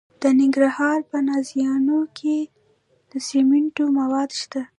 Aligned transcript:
د 0.21 0.23
ننګرهار 0.39 0.99
په 1.09 1.17
نازیانو 1.29 1.99
کې 2.17 2.37
د 3.11 3.13
سمنټو 3.27 3.85
مواد 3.99 4.29
شته. 4.39 4.61